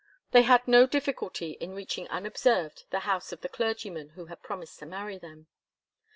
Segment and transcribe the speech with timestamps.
[0.31, 4.79] They had no difficulty in reaching unobserved the house of the clergyman who had promised
[4.79, 5.45] to marry them.